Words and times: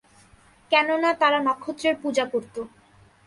কেননা, 0.71 1.09
তারা 1.13 1.39
নক্ষত্রের 1.39 1.95
পূজা 2.01 2.25
করত। 2.25 2.55